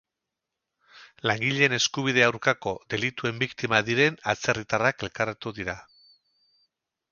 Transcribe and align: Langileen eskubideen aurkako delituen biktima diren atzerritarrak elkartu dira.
Langileen 1.31 1.75
eskubideen 1.77 2.29
aurkako 2.29 2.73
delituen 2.95 3.39
biktima 3.45 3.83
diren 3.91 4.19
atzerritarrak 4.35 5.09
elkartu 5.11 5.57
dira. 5.61 5.77